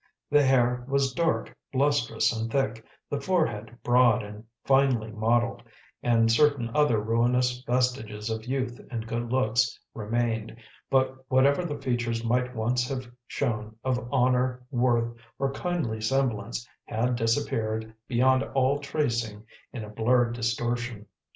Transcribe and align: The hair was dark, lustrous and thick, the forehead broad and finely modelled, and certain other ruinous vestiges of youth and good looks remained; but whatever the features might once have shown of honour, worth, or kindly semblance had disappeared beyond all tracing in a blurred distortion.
The 0.31 0.41
hair 0.41 0.83
was 0.87 1.13
dark, 1.13 1.55
lustrous 1.75 2.35
and 2.35 2.51
thick, 2.51 2.83
the 3.11 3.21
forehead 3.21 3.77
broad 3.83 4.23
and 4.23 4.45
finely 4.63 5.11
modelled, 5.11 5.61
and 6.01 6.31
certain 6.31 6.71
other 6.75 6.99
ruinous 6.99 7.61
vestiges 7.67 8.31
of 8.31 8.47
youth 8.47 8.81
and 8.89 9.05
good 9.05 9.31
looks 9.31 9.79
remained; 9.93 10.55
but 10.89 11.23
whatever 11.29 11.63
the 11.65 11.77
features 11.77 12.23
might 12.25 12.55
once 12.55 12.89
have 12.89 13.11
shown 13.27 13.75
of 13.83 14.11
honour, 14.11 14.63
worth, 14.71 15.13
or 15.37 15.53
kindly 15.53 16.01
semblance 16.01 16.67
had 16.85 17.15
disappeared 17.15 17.93
beyond 18.07 18.41
all 18.55 18.79
tracing 18.79 19.45
in 19.71 19.83
a 19.83 19.89
blurred 19.89 20.33
distortion. 20.33 21.05